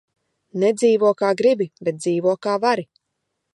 [0.63, 2.89] Nedzīvo, kā gribi, bet dzīvo, kā vari.